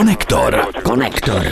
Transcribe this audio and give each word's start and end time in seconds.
Konektor. 0.00 0.66
Konektor. 0.82 1.42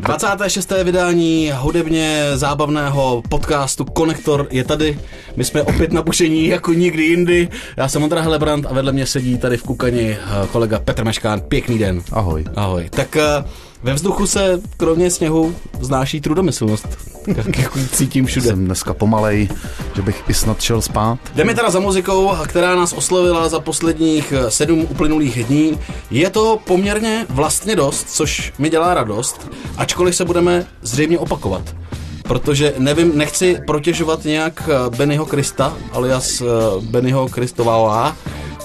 26. 0.00 0.72
vydání 0.84 1.52
hudebně 1.56 2.22
zábavného 2.34 3.22
podcastu 3.28 3.84
Konektor 3.84 4.46
je 4.50 4.64
tady. 4.64 4.98
My 5.36 5.44
jsme 5.44 5.62
opět 5.62 5.92
na 5.92 6.02
pušení 6.02 6.46
jako 6.46 6.72
nikdy 6.72 7.02
jindy. 7.02 7.48
Já 7.76 7.88
jsem 7.88 8.02
Ondra 8.02 8.20
Helebrant 8.20 8.66
a 8.66 8.72
vedle 8.72 8.92
mě 8.92 9.06
sedí 9.06 9.38
tady 9.38 9.56
v 9.56 9.62
Kukani 9.62 10.18
eh, 10.20 10.46
kolega 10.52 10.78
Petr 10.78 11.04
Meškán. 11.04 11.40
Pěkný 11.40 11.78
den. 11.78 12.02
Ahoj. 12.12 12.44
Ahoj. 12.56 12.88
Tak 12.90 13.16
eh, 13.16 13.44
ve 13.86 13.94
vzduchu 13.94 14.26
se 14.26 14.60
kromě 14.76 15.10
sněhu 15.10 15.54
znáší 15.80 16.20
trudomyslnost. 16.20 16.88
Jak 17.56 17.78
cítím 17.92 18.26
všude. 18.26 18.46
Jsem 18.46 18.64
dneska 18.64 18.94
pomalej, 18.94 19.48
že 19.96 20.02
bych 20.02 20.22
i 20.28 20.34
snad 20.34 20.60
šel 20.60 20.82
spát. 20.82 21.18
Jdeme 21.34 21.54
teda 21.54 21.70
za 21.70 21.80
muzikou, 21.80 22.32
která 22.46 22.76
nás 22.76 22.92
oslovila 22.92 23.48
za 23.48 23.60
posledních 23.60 24.32
eh, 24.32 24.50
sedm 24.50 24.80
uplynulých 24.80 25.44
dní. 25.44 25.78
Je 26.10 26.30
to 26.30 26.58
poměrně 26.64 27.26
vlastně 27.28 27.76
dost, 27.76 28.10
což 28.10 28.52
mi 28.58 28.70
dělá 28.70 28.94
radost, 28.94 29.50
ačkoliv 29.76 30.16
se 30.16 30.24
budeme 30.24 30.66
zřejmě 30.82 31.18
opakovat. 31.18 31.76
Protože 32.22 32.74
nevím, 32.78 33.18
nechci 33.18 33.58
protěžovat 33.66 34.24
nějak 34.24 34.68
eh, 34.68 34.96
Bennyho 34.96 35.26
Krista, 35.26 35.76
alias 35.92 36.40
eh, 36.40 36.44
Bennyho 36.80 37.28
Kristová, 37.28 38.16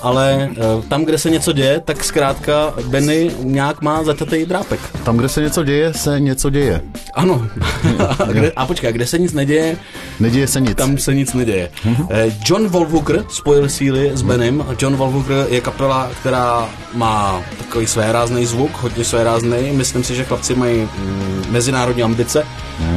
ale 0.01 0.49
eh, 0.51 0.61
tam, 0.87 1.05
kde 1.05 1.17
se 1.17 1.29
něco 1.29 1.51
děje, 1.51 1.81
tak 1.85 2.03
zkrátka 2.03 2.73
Benny 2.87 3.31
nějak 3.43 3.81
má 3.81 4.03
zaťatý 4.03 4.45
drápek. 4.45 4.79
Tam, 5.03 5.17
kde 5.17 5.29
se 5.29 5.41
něco 5.41 5.63
děje, 5.63 5.93
se 5.93 6.19
něco 6.19 6.49
děje. 6.49 6.81
Ano. 7.13 7.47
a, 8.19 8.23
kde, 8.31 8.51
a 8.51 8.65
počkej, 8.65 8.93
kde 8.93 9.05
se 9.07 9.19
nic 9.19 9.33
neděje, 9.33 9.77
Neděje 10.19 10.47
se 10.47 10.59
nic. 10.61 10.75
tam 10.75 10.97
se 10.97 11.13
nic 11.15 11.33
neděje. 11.33 11.69
Eh, 12.09 12.31
John 12.45 12.67
Wolfhooker 12.67 13.25
spojil 13.29 13.69
síly 13.69 14.11
s 14.13 14.21
Benem. 14.21 14.65
John 14.81 14.95
Wolfhooker 14.95 15.45
je 15.49 15.61
kapela, 15.61 16.09
která 16.21 16.69
má 16.93 17.43
takový 17.57 17.87
svérázný 17.87 18.45
zvuk, 18.45 18.71
hodně 18.81 19.03
svérázný. 19.03 19.71
Myslím 19.71 20.03
si, 20.03 20.15
že 20.15 20.23
chlapci 20.23 20.55
mají 20.55 20.81
mm, 20.81 21.45
mezinárodní 21.49 22.03
ambice, 22.03 22.45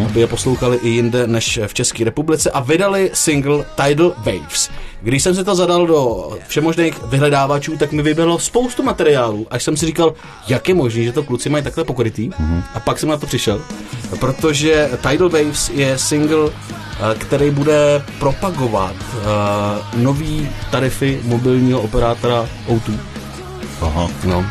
aby 0.06 0.20
je 0.20 0.26
poslouchali 0.26 0.76
i 0.76 0.88
jinde 0.88 1.26
než 1.26 1.60
v 1.66 1.74
České 1.74 2.04
republice 2.04 2.50
a 2.50 2.60
vydali 2.60 3.10
single 3.14 3.64
Tidal 3.74 4.12
Waves. 4.18 4.70
Když 5.04 5.22
jsem 5.22 5.34
si 5.34 5.44
to 5.44 5.54
zadal 5.54 5.86
do 5.86 6.30
všemožných 6.48 7.02
vyhledávačů, 7.04 7.76
tak 7.76 7.92
mi 7.92 8.02
vybilo 8.02 8.38
spoustu 8.38 8.82
materiálů, 8.82 9.46
až 9.50 9.62
jsem 9.62 9.76
si 9.76 9.86
říkal, 9.86 10.14
jak 10.48 10.68
je 10.68 10.74
možné, 10.74 11.02
že 11.02 11.12
to 11.12 11.22
kluci 11.22 11.48
mají 11.48 11.64
takhle 11.64 11.84
pokrytý. 11.84 12.30
A 12.74 12.80
pak 12.80 12.98
jsem 12.98 13.08
na 13.08 13.16
to 13.16 13.26
přišel, 13.26 13.60
protože 14.20 14.90
Tidal 15.10 15.28
Waves 15.28 15.68
je 15.68 15.98
single, 15.98 16.50
eh, 16.50 17.14
který 17.18 17.50
bude 17.50 18.02
propagovat 18.18 18.94
uh, 18.94 20.02
nový 20.02 20.48
tarify 20.70 21.20
mobilního 21.24 21.80
operátora 21.80 22.48
O2. 22.68 22.98
Aha. 23.80 24.08
No. 24.24 24.46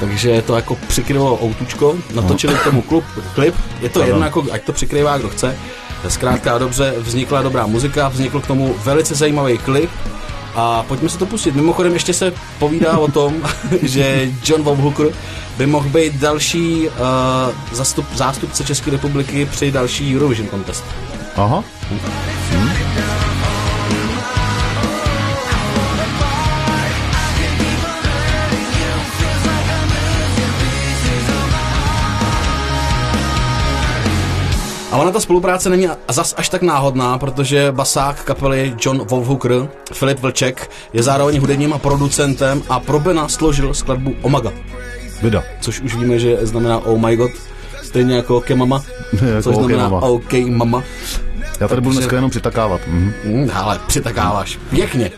Takže 0.00 0.42
to 0.42 0.56
jako 0.56 0.76
přikrylo 0.88 1.38
outučko, 1.42 1.96
natočili 2.14 2.54
k 2.54 2.64
tomu 2.64 2.82
klub, 2.82 3.04
klip, 3.34 3.54
je 3.80 3.88
to 3.88 4.00
Ano. 4.00 4.08
jedno, 4.08 4.24
jako, 4.24 4.44
ať 4.52 4.64
to 4.64 4.72
přikrývá 4.72 5.18
kdo 5.18 5.28
chce. 5.28 5.56
Zkrátka 6.10 6.54
a 6.54 6.58
dobře, 6.58 6.94
vznikla 6.98 7.42
dobrá 7.42 7.66
muzika, 7.66 8.08
vznikl 8.08 8.40
k 8.40 8.46
tomu 8.46 8.74
velice 8.84 9.14
zajímavý 9.14 9.58
klip 9.58 9.90
a 10.54 10.82
pojďme 10.82 11.08
si 11.08 11.18
to 11.18 11.26
pustit. 11.26 11.54
Mimochodem 11.54 11.92
ještě 11.92 12.12
se 12.14 12.32
povídá 12.58 12.98
o 12.98 13.08
tom, 13.08 13.34
že 13.82 14.30
John 14.44 14.62
Bob 14.62 14.78
Hooker 14.78 15.06
by 15.58 15.66
mohl 15.66 15.88
být 15.88 16.14
další 16.14 16.88
uh, 16.88 16.94
zastup, 17.72 18.06
zástupce 18.14 18.64
České 18.64 18.90
republiky 18.90 19.48
při 19.50 19.70
další 19.70 20.16
Eurovision 20.16 20.48
Contest. 20.48 20.84
Aha. 21.36 21.64
A 34.94 34.96
ona 34.96 35.10
ta 35.10 35.20
spolupráce 35.20 35.70
není 35.70 35.88
zas 36.08 36.34
až 36.36 36.48
tak 36.48 36.62
náhodná, 36.62 37.18
protože 37.18 37.72
basák 37.72 38.24
kapely 38.24 38.74
John 38.80 38.98
Wolfhooker, 38.98 39.68
Filip 39.92 40.20
Vlček, 40.20 40.70
je 40.92 41.02
zároveň 41.02 41.40
hudebním 41.40 41.74
producentem 41.78 42.62
a 42.68 42.80
pro 42.80 43.00
Bena 43.00 43.28
složil 43.28 43.74
skladbu 43.74 44.14
Omaga, 44.22 44.52
Vida. 45.22 45.42
což 45.60 45.80
už 45.80 45.94
víme, 45.96 46.18
že 46.18 46.38
znamená 46.42 46.78
Oh 46.78 46.98
my 46.98 47.16
god, 47.16 47.30
stejně 47.82 48.16
jako 48.16 48.36
OK 48.36 48.50
mama, 48.50 48.82
Jako 49.12 49.42
což 49.42 49.54
OK 49.56 49.60
znamená 49.64 49.88
mama. 49.88 50.06
OK 50.06 50.32
mama. 50.48 50.82
Já 51.60 51.68
tady 51.68 51.80
budu 51.80 51.94
dneska 51.94 52.16
jenom 52.16 52.30
přitakávat. 52.30 52.80
Mhm. 52.86 53.12
Hm, 53.24 53.50
ale 53.54 53.80
přitakáváš, 53.86 54.58
pěkně. 54.70 55.10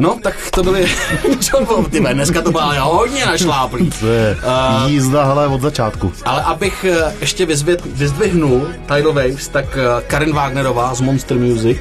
No, 0.00 0.18
tak 0.22 0.34
to 0.50 0.62
byly 0.62 0.88
John 1.52 1.64
Wolf, 1.64 1.88
ty 1.90 2.00
dneska 2.00 2.42
to 2.42 2.50
bylo 2.50 2.74
hodně 2.80 3.26
našláplý. 3.26 3.90
To 4.00 4.06
je 4.06 4.36
A- 4.46 4.84
jízda, 4.88 5.24
hele, 5.24 5.46
od 5.46 5.60
začátku. 5.60 6.12
Ale 6.24 6.42
abych 6.42 6.84
eh, 6.84 7.14
ještě 7.20 7.46
vyzvět, 7.46 7.80
vyzdvihnul 7.86 8.68
Tidal 8.86 9.12
Waves, 9.12 9.48
tak 9.48 9.64
eh, 9.76 10.02
Karen 10.06 10.32
Wagnerová 10.32 10.94
z 10.94 11.00
Monster 11.00 11.38
Music 11.38 11.78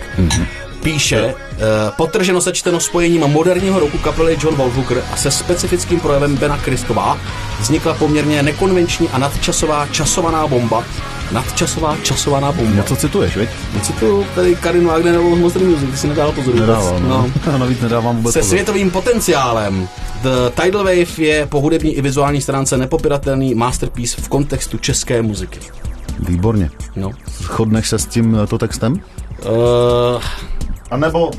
píše, 0.84 1.18
eh, 1.18 1.58
potrženo 1.98 2.42
sečteno 2.42 2.80
spojením 2.80 3.22
moderního 3.22 3.80
roku 3.80 3.98
kapely 3.98 4.38
John 4.44 4.56
Wolfhooker 4.56 5.02
a 5.14 5.16
se 5.16 5.32
specifickým 5.32 6.00
projevem 6.00 6.36
Bena 6.38 6.58
Kristová 6.58 7.18
vznikla 7.60 7.94
poměrně 7.94 8.44
nekonvenční 8.44 9.10
a 9.10 9.18
nadčasová 9.18 9.88
časovaná 9.92 10.48
bomba. 10.48 10.84
Nadčasová 11.32 11.98
časovaná 12.04 12.52
bomba. 12.52 12.76
Něco 12.76 12.96
cituješ, 12.96 13.38
viď? 13.38 13.50
Citu 13.82 14.26
tady 14.36 14.56
Karin 14.56 14.86
Wagnerovou 14.88 15.36
z 15.36 15.40
Monster 15.40 15.62
Music, 15.64 15.90
ty 15.92 15.98
si 15.98 16.08
nedal 16.08 16.32
pozor. 16.32 16.54
vůbec. 16.54 16.68
Nedával, 16.68 17.00
no. 17.00 17.32
A 17.54 17.58
navíc 17.58 17.82
nedávám 17.82 18.16
vůbec 18.18 18.34
Se 18.34 18.40
pozor. 18.40 18.50
světovým 18.50 18.92
potenciálem. 18.92 19.88
The 20.22 20.62
Tidal 20.64 20.84
Wave 20.84 21.20
je 21.24 21.46
po 21.46 21.62
hudební 21.62 21.96
i 21.98 22.02
vizuální 22.02 22.42
stránce 22.42 22.78
nepopiratelný 22.78 23.56
masterpiece 23.56 24.22
v 24.22 24.28
kontextu 24.28 24.78
české 24.78 25.22
muziky. 25.22 25.60
Výborně. 26.20 26.70
No. 26.96 27.12
Shodneš 27.42 27.90
se 27.90 28.00
s 28.00 28.06
tímto 28.06 28.58
textem? 28.58 28.94
Uh, 28.94 30.22
A 30.92 30.98
nebo 30.98 31.32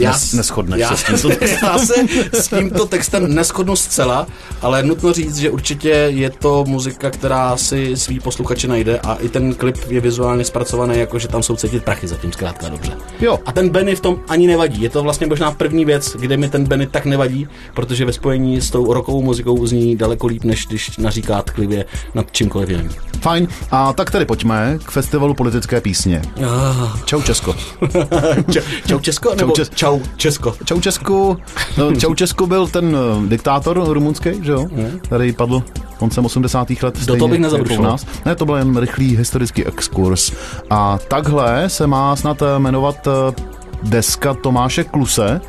já, 0.00 0.12
Nes- 0.12 0.36
neshodneš 0.36 0.80
já, 0.80 0.96
se 0.96 0.96
s 0.96 1.04
tímto 1.22 1.28
textem. 1.38 1.58
já 1.62 1.78
se 1.78 1.94
s 2.32 2.48
tímto 2.48 2.86
textem 2.86 3.34
neschodnu 3.34 3.76
zcela, 3.76 4.26
ale 4.62 4.82
nutno 4.82 5.12
říct, 5.12 5.36
že 5.36 5.50
určitě 5.50 5.88
je 5.88 6.30
to 6.30 6.64
muzika, 6.68 7.10
která 7.10 7.56
si 7.56 7.96
svý 7.96 8.20
posluchače 8.20 8.68
najde 8.68 8.98
a 8.98 9.14
i 9.14 9.28
ten 9.28 9.54
klip 9.54 9.76
je 9.88 10.00
vizuálně 10.00 10.44
zpracovaný, 10.44 10.98
jako 10.98 11.18
že 11.18 11.28
tam 11.28 11.42
jsou 11.42 11.56
cítit 11.56 11.84
prachy 11.84 12.08
zatím 12.08 12.32
zkrátka 12.32 12.68
dobře. 12.68 12.92
Jo. 13.20 13.38
A 13.46 13.52
ten 13.52 13.68
Benny 13.68 13.96
v 13.96 14.00
tom 14.00 14.20
ani 14.28 14.46
nevadí. 14.46 14.82
Je 14.82 14.90
to 14.90 15.02
vlastně 15.02 15.26
možná 15.26 15.50
první 15.50 15.84
věc, 15.84 16.16
kde 16.20 16.36
mi 16.36 16.48
ten 16.48 16.64
Benny 16.64 16.86
tak 16.86 17.04
nevadí, 17.04 17.48
protože 17.74 18.04
ve 18.04 18.12
spojení 18.12 18.60
s 18.60 18.70
tou 18.70 18.92
rokovou 18.92 19.22
muzikou 19.22 19.66
zní 19.66 19.96
daleko 19.96 20.26
líp, 20.26 20.44
než 20.44 20.66
když 20.66 20.96
naříká 20.98 21.42
tklivě 21.42 21.84
nad 22.14 22.32
čímkoliv 22.32 22.68
jiným. 22.70 22.90
Fajn. 23.20 23.48
A 23.70 23.92
tak 23.92 24.10
tedy 24.10 24.24
pojďme 24.24 24.78
k 24.84 24.90
festivalu 24.90 25.34
politické 25.34 25.80
písně. 25.80 26.22
Ah. 26.46 26.98
Čau 27.04 27.22
Česko. 27.22 27.54
Čau, 28.52 28.60
čau 28.86 28.98
Česko? 29.00 29.34
Nebo 29.34 29.52
Čes- 29.52 29.70
čau 29.74 29.89
Česko. 30.16 30.54
Čau 30.64 30.80
Česku. 30.80 31.36
No, 31.78 31.96
Čau 32.00 32.14
Česku 32.14 32.46
byl 32.46 32.66
ten 32.66 32.96
uh, 32.96 33.26
diktátor 33.26 33.84
rumunský, 33.88 34.30
že 34.42 34.52
jo? 34.52 34.68
Který 35.02 35.32
padl 35.32 35.62
koncem 35.98 36.24
80. 36.24 36.70
let. 36.70 36.78
toho 36.80 36.92
stejně 37.02 37.28
bych 37.28 37.30
jako 37.30 37.42
nezabrušoval. 37.42 37.90
nás. 37.90 38.06
Ne, 38.24 38.36
to 38.36 38.46
byl 38.46 38.56
jen 38.56 38.76
rychlý 38.76 39.16
historický 39.16 39.66
exkurs. 39.66 40.32
A 40.70 40.98
takhle 41.08 41.68
se 41.68 41.86
má 41.86 42.16
snad 42.16 42.42
eh, 42.42 42.58
jmenovat 42.58 43.06
eh, 43.06 43.42
deska 43.82 44.34
Tomáše 44.34 44.84
Kluse, 44.84 45.40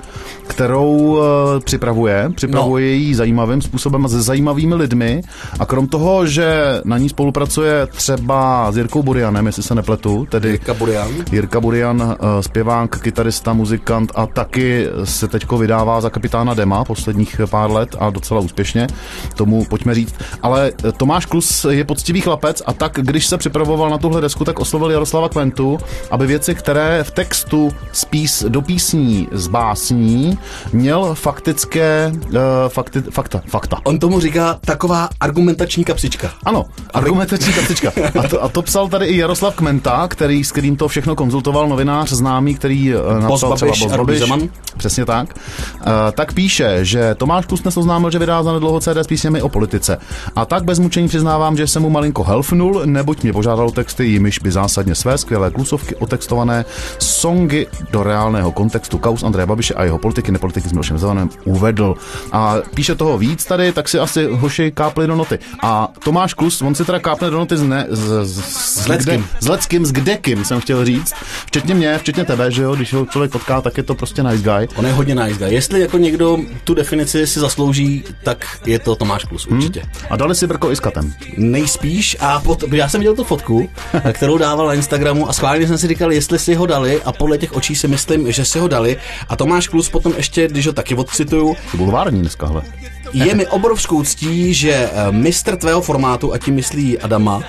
kterou 0.47 1.19
eh, 1.21 1.59
připravuje. 1.59 2.31
Připravuje 2.35 2.85
No. 2.85 2.97
ji 2.97 3.15
zajímavým 3.15 3.61
způsobem 3.61 4.05
a 4.05 4.09
se 4.09 4.21
zajímavými 4.21 4.75
lidmi. 4.75 5.21
A 5.59 5.65
krom 5.65 5.87
toho, 5.87 6.25
že 6.25 6.81
na 6.85 6.97
ní 6.97 7.09
spolupracuje 7.09 7.87
třeba 7.87 8.71
s 8.71 8.77
Jirkou 8.77 9.03
Burianem, 9.03 9.45
jestli 9.45 9.63
se 9.63 9.75
nepletu, 9.75 10.27
tedy 10.29 10.57
Kaburian. 10.57 11.07
Jirka 11.31 11.59
Burian, 11.59 12.15
eh, 12.19 12.43
zpěvák, 12.43 12.99
kytarista, 13.01 13.53
muzikant 13.53 14.11
a 14.15 14.25
taky 14.25 14.87
se 15.03 15.27
teďko 15.27 15.57
vydává 15.57 16.01
za 16.01 16.09
kapitána 16.09 16.53
Dema 16.53 16.83
posledních 16.83 17.41
pár 17.49 17.71
let 17.71 17.95
a 17.99 18.09
docela 18.09 18.39
úspěšně, 18.41 18.87
tomu 19.35 19.65
pojďme 19.65 19.95
říct. 19.95 20.15
Ale 20.41 20.71
eh, 20.85 20.91
Tomáš 20.91 21.25
Klus 21.25 21.65
je 21.69 21.83
poctivý 21.83 22.21
chlapec 22.21 22.61
a 22.65 22.73
tak, 22.73 22.91
když 23.01 23.27
se 23.27 23.37
připravoval 23.37 23.89
na 23.89 23.97
tuhle 23.97 24.21
desku, 24.21 24.45
tak 24.45 24.59
oslovil 24.59 24.91
Jaroslava 24.91 25.29
Kventu, 25.29 25.77
aby 26.11 26.27
věci, 26.27 26.55
které 26.55 27.03
v 27.03 27.11
textu 27.11 27.71
z 27.91 28.05
pís, 28.21 28.45
do 28.47 28.61
písní 28.61 29.27
z 29.31 29.47
básní, 29.47 30.39
měl 30.73 31.15
faktické 31.15 32.11
uh, 32.13 32.39
fakti, 32.67 33.01
fakta. 33.01 33.41
fakta. 33.47 33.77
On 33.83 33.99
tomu 33.99 34.19
říká 34.19 34.59
taková 34.65 35.09
argumentační 35.19 35.83
kapsička. 35.83 36.31
Ano, 36.45 36.65
argumentační 36.93 37.53
kapsička. 37.53 37.91
A 38.19 38.27
to, 38.27 38.43
a 38.43 38.49
to 38.49 38.61
psal 38.61 38.87
tady 38.87 39.05
i 39.05 39.17
Jaroslav 39.17 39.55
Kmenta, 39.55 40.07
který, 40.07 40.43
s 40.43 40.51
kterým 40.51 40.75
to 40.75 40.87
všechno 40.87 41.15
konzultoval 41.15 41.69
novinář 41.69 42.09
známý, 42.09 42.55
který 42.55 42.93
eh, 42.93 43.21
napsal 43.21 43.49
Boss 43.49 43.61
třeba 43.71 43.97
Babiš. 43.97 44.23
Přesně 44.77 45.05
tak. 45.05 45.35
Uh, 45.73 45.91
tak 46.11 46.33
píše, 46.33 46.85
že 46.85 47.15
Tomáš 47.15 47.45
Kus 47.45 47.61
dnes 47.61 47.77
oznámil, 47.77 48.11
že 48.11 48.19
vydá 48.19 48.43
za 48.43 48.53
nedlouho 48.53 48.79
CD 48.79 48.97
s 48.97 49.07
písněmi 49.07 49.41
o 49.41 49.49
politice. 49.49 49.97
A 50.35 50.45
tak 50.45 50.63
bez 50.63 50.79
mučení 50.79 51.07
přiznávám, 51.07 51.57
že 51.57 51.67
jsem 51.67 51.81
mu 51.81 51.89
malinko 51.89 52.23
helfnul, 52.23 52.81
neboť 52.85 53.23
mě 53.23 53.33
požádal 53.33 53.71
texty, 53.71 54.05
jimiž 54.05 54.39
by 54.39 54.51
zásadně 54.51 54.95
své 54.95 55.17
skvělé 55.17 55.51
klusovky 55.51 55.95
otextované 55.95 56.65
songy 56.99 57.67
do 57.91 58.03
reálného 58.11 58.51
kontextu 58.51 58.97
kaus 58.99 59.23
Andreje 59.23 59.47
Babiše 59.47 59.73
a 59.73 59.83
jeho 59.83 59.97
politiky, 59.97 60.31
nepolitiky 60.31 60.69
s 60.69 60.71
Milošem 60.71 60.97
Zemanem 60.97 61.29
uvedl. 61.45 61.95
A 62.31 62.55
píše 62.75 62.95
toho 62.95 63.17
víc 63.17 63.45
tady, 63.45 63.71
tak 63.71 63.89
si 63.89 63.99
asi 63.99 64.27
hoši 64.31 64.71
kápli 64.71 65.07
do 65.07 65.15
noty. 65.15 65.39
A 65.63 65.87
Tomáš 66.03 66.33
Klus, 66.33 66.61
on 66.61 66.75
si 66.75 66.85
teda 66.85 66.99
kápne 66.99 67.29
do 67.29 67.37
noty 67.37 67.57
z, 67.57 67.63
ne, 67.63 67.87
z, 67.89 68.25
z, 68.25 68.37
S 68.83 68.87
Leckým. 68.87 69.27
s 69.39 69.47
Leckým, 69.47 69.85
s 69.85 69.91
Kdekým, 69.91 70.45
jsem 70.45 70.59
chtěl 70.61 70.85
říct. 70.85 71.13
Včetně 71.45 71.73
mě, 71.75 71.97
včetně 71.97 72.25
tebe, 72.25 72.51
že 72.51 72.63
jo, 72.63 72.75
když 72.75 72.93
ho 72.93 73.05
člověk 73.05 73.31
potká, 73.31 73.61
tak 73.61 73.77
je 73.77 73.83
to 73.83 73.95
prostě 73.95 74.23
nice 74.23 74.43
guy. 74.43 74.67
On 74.75 74.85
je 74.85 74.93
hodně 74.93 75.15
nice 75.15 75.39
guy. 75.39 75.53
Jestli 75.53 75.81
jako 75.81 75.97
někdo 75.97 76.37
tu 76.63 76.73
definici 76.73 77.27
si 77.27 77.39
zaslouží, 77.39 78.03
tak 78.23 78.45
je 78.65 78.79
to 78.79 78.95
Tomáš 78.95 79.23
Klus, 79.25 79.47
určitě. 79.47 79.81
A 80.09 80.15
dali 80.15 80.35
si 80.35 80.47
brko 80.47 80.71
i 80.71 80.75
s 80.75 80.79
katem. 80.79 81.13
Nejspíš 81.37 82.17
a 82.19 82.39
pot, 82.39 82.63
já 82.71 82.89
jsem 82.89 82.99
viděl 82.99 83.15
tu 83.15 83.23
fotku, 83.23 83.69
kterou 84.13 84.37
dával 84.37 84.67
na 84.67 84.73
Instagramu 84.73 85.29
a 85.29 85.33
schválně 85.33 85.67
jsem 85.67 85.77
si 85.77 85.87
říkal, 85.87 86.11
jestli 86.11 86.39
si 86.39 86.55
ho 86.55 86.65
dali 86.65 87.01
a 87.01 87.11
podle 87.11 87.37
těch 87.37 87.53
očí 87.53 87.75
si 87.75 87.87
myslím, 87.87 88.00
že 88.27 88.45
si 88.45 88.59
ho 88.59 88.67
dali 88.67 88.97
a 89.29 89.35
Tomáš 89.35 89.67
Klus 89.67 89.89
potom 89.89 90.13
ještě, 90.17 90.47
když 90.47 90.67
ho 90.67 90.73
taky 90.73 90.95
odcituju, 90.95 91.55
To 91.71 91.77
bulvární 91.77 92.21
dneska, 92.21 92.47
hele. 92.47 92.61
je 93.13 93.35
mi 93.35 93.47
obrovskou 93.47 94.03
ctí, 94.03 94.53
že 94.53 94.71
eh, 94.71 95.11
mistr 95.11 95.55
tvého 95.55 95.81
formátu, 95.81 96.33
a 96.33 96.37
tím 96.37 96.55
myslí 96.55 96.99
Adama, 96.99 97.35
uh, 97.37 97.43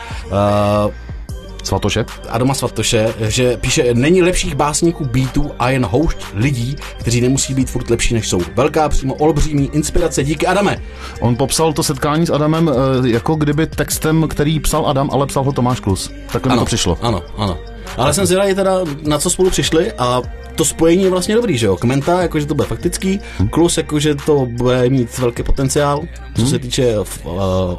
Svatoše? 1.62 2.04
Adama 2.28 2.54
Svatoše, 2.54 3.14
že 3.20 3.56
píše, 3.56 3.94
není 3.94 4.22
lepších 4.22 4.54
básníků 4.54 5.04
beatů 5.04 5.50
a 5.58 5.70
jen 5.70 5.84
houšť 5.84 6.18
lidí, 6.34 6.76
kteří 6.98 7.20
nemusí 7.20 7.54
být 7.54 7.70
furt 7.70 7.90
lepší, 7.90 8.14
než 8.14 8.28
jsou. 8.28 8.40
Velká 8.56 8.88
přímo 8.88 9.14
olbřímí 9.14 9.70
inspirace, 9.72 10.24
díky 10.24 10.46
Adame. 10.46 10.82
On 11.20 11.36
popsal 11.36 11.72
to 11.72 11.82
setkání 11.82 12.26
s 12.26 12.30
Adamem 12.30 12.70
eh, 12.70 13.08
jako 13.08 13.34
kdyby 13.34 13.66
textem, 13.66 14.28
který 14.28 14.60
psal 14.60 14.86
Adam, 14.86 15.10
ale 15.12 15.26
psal 15.26 15.44
ho 15.44 15.52
Tomáš 15.52 15.80
Klus. 15.80 16.10
Takhle 16.32 16.52
mi 16.54 16.58
to 16.58 16.64
přišlo. 16.64 16.98
Ano, 17.02 17.22
ano. 17.36 17.58
Ale 17.96 18.14
jsem 18.14 18.26
zvědavý 18.26 18.54
teda, 18.54 18.72
na 19.02 19.18
co 19.18 19.30
spolu 19.30 19.50
přišli 19.50 19.92
a 19.92 20.22
to 20.54 20.64
spojení 20.64 21.02
je 21.04 21.10
vlastně 21.10 21.34
dobrý, 21.34 21.58
že 21.58 21.66
jo? 21.66 21.76
Kmenta, 21.76 22.22
jakože 22.22 22.46
to 22.46 22.54
bude 22.54 22.68
faktický, 22.68 23.20
Hm. 23.40 23.48
Klus, 23.48 23.76
jakože 23.76 24.14
to 24.14 24.46
bude 24.50 24.90
mít 24.90 25.18
velký 25.18 25.42
potenciál, 25.42 26.00
co 26.36 26.42
Hm. 26.42 26.46
se 26.46 26.58
týče 26.58 26.98
uh, 26.98 27.34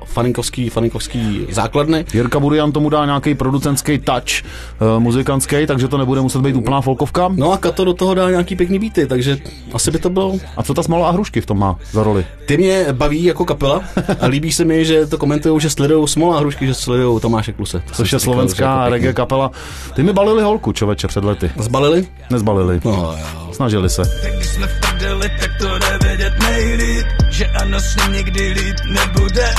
faninkovský, 0.05 0.69
faninkovský 0.69 1.47
základny. 1.51 2.05
Jirka 2.13 2.39
Burian 2.39 2.71
tomu 2.71 2.89
dá 2.89 3.05
nějaký 3.05 3.35
producentský 3.35 3.97
touch 3.97 4.43
uh, 4.43 4.99
muzikantský, 4.99 5.67
takže 5.67 5.87
to 5.87 5.97
nebude 5.97 6.21
muset 6.21 6.41
být 6.41 6.55
úplná 6.55 6.81
folkovka. 6.81 7.29
No 7.35 7.51
a 7.51 7.57
Kato 7.57 7.85
do 7.85 7.93
toho 7.93 8.13
dá 8.13 8.29
nějaký 8.29 8.55
pěkný 8.55 8.79
beaty, 8.79 9.05
takže 9.07 9.37
asi 9.73 9.91
by 9.91 9.99
to 9.99 10.09
bylo 10.09 10.37
A 10.57 10.63
co 10.63 10.73
ta 10.73 10.83
Smala 10.83 11.09
a 11.09 11.11
Hrušky 11.11 11.41
v 11.41 11.45
tom 11.45 11.59
má 11.59 11.75
za 11.91 12.03
roli? 12.03 12.25
Ty 12.45 12.57
mě 12.57 12.85
baví 12.91 13.23
jako 13.23 13.45
kapela 13.45 13.83
a 14.19 14.25
líbí 14.27 14.51
se 14.51 14.65
mi, 14.65 14.85
že 14.85 15.07
to 15.07 15.17
komentují, 15.17 15.61
že 15.61 15.69
sledují 15.69 16.07
Smola 16.07 16.35
a 16.37 16.39
Hrušky, 16.39 16.67
že 16.67 16.73
sledují 16.73 17.19
Tomáše 17.21 17.53
Kluse. 17.53 17.83
To 17.87 17.93
Což 17.93 18.13
je 18.13 18.19
slovenská 18.19 18.89
reggae 18.89 19.13
kapela. 19.13 19.51
Ty 19.95 20.03
mi 20.03 20.13
balili 20.13 20.43
holku, 20.43 20.71
čověče, 20.71 21.07
před 21.07 21.23
lety. 21.23 21.51
Zbalili? 21.59 22.07
Nezbalili. 22.29 22.81
No 22.85 22.91
jo. 22.91 23.53
Snažili 23.53 23.89
se. 23.89 24.01
Když 24.35 24.47
jsme 24.47 24.67
v 24.67 24.79
prdeli, 24.79 25.29
tak 25.39 25.51
to 25.59 25.77
jde 25.79 25.97
vědět 26.07 26.33
nejlíp 26.39 27.05
Že 27.29 27.45
ano, 27.45 27.79
s 27.79 27.95
ním 27.95 28.13
nikdy 28.13 28.49
líp 28.49 28.75
nebude 28.85 29.53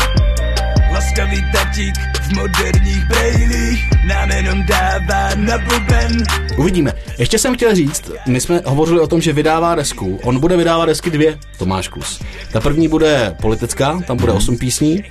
Laskavý 0.94 1.44
tatík 1.52 1.94
v 2.22 2.32
moderních 2.36 3.04
brejlích 3.08 3.90
Nám 4.08 4.30
jenom 4.30 4.62
dává 4.66 5.34
na 5.34 5.58
buben 5.58 6.24
Uvidíme. 6.58 6.92
Ještě 7.18 7.38
jsem 7.38 7.54
chtěl 7.54 7.74
říct, 7.74 8.10
my 8.26 8.40
jsme 8.40 8.60
hovořili 8.64 9.00
o 9.00 9.06
tom, 9.06 9.20
že 9.20 9.32
vydává 9.32 9.74
desku. 9.74 10.18
On 10.22 10.40
bude 10.40 10.56
vydávat 10.56 10.86
desky 10.86 11.10
dvě, 11.10 11.38
Tomáš 11.58 11.88
Klus. 11.88 12.20
Ta 12.52 12.60
první 12.60 12.88
bude 12.88 13.36
politická, 13.42 14.00
tam 14.06 14.16
bude 14.16 14.32
osm 14.32 14.58
písní. 14.58 15.04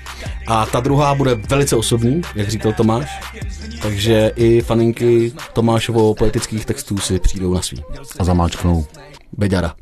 A 0.47 0.65
ta 0.65 0.79
druhá 0.79 1.15
bude 1.15 1.35
velice 1.35 1.75
osobní, 1.75 2.21
jak 2.35 2.49
říkal 2.49 2.73
Tomáš. 2.73 3.19
Takže 3.81 4.31
i 4.35 4.61
faninky 4.61 5.33
Tomášovo 5.53 6.13
poetických 6.13 6.65
textů 6.65 6.97
si 6.97 7.19
přijdou 7.19 7.53
na 7.53 7.61
svý. 7.61 7.83
A 8.19 8.23
zamáčknou. 8.23 8.85
Beďara. 9.37 9.73